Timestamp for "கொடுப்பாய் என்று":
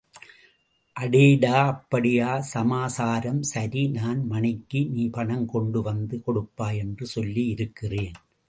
6.23-7.07